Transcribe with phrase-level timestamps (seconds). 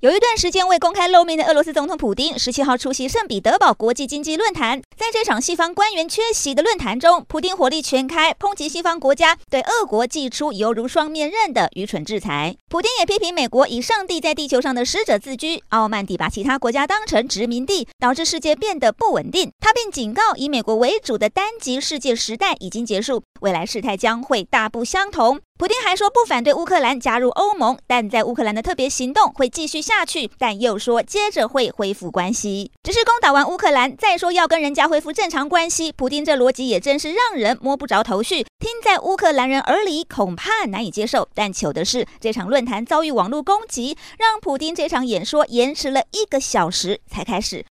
[0.00, 4.80] 有一段时间未公开露面的俄罗斯总统普丁，十七号出席圣彼得堡国际经济论坛。
[4.96, 12.56] 在这场西方官员缺席的论坛中，普丁火力全开，抨击西方国家对俄国祭出犹如双面刃的愚蠢制裁。
[12.70, 19.52] 普丁也批评美国以上帝在地球上的使者自居，傲慢地把其他国家当成殖民地，导致世界变得不稳定。
[19.60, 25.40] 他并警告，以美国为主的单极世界时代已经结束，未来事态将会大不相同。
[25.60, 32.72] 普丁还说不反对乌克兰加入欧盟，但在乌克兰的特别行动会继续下去，但又说接着会恢复关系。
[32.82, 38.36] 只是攻打完乌克兰，再说要跟人家恢复正常关系，普丁这逻辑也真是让人摸不着头绪。
[38.58, 41.28] 听在乌克兰人耳里恐怕难以接受。
[41.34, 47.66] 但糗的是，这场论坛遭遇网络攻击，让普丁这场演说延迟了一个小时才开始。